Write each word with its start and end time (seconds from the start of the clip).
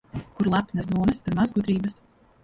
Kur 0.37 0.47
lepnas 0.53 0.87
domas, 0.93 1.21
tur 1.27 1.37
maz 1.41 1.53
gudrības. 1.59 1.99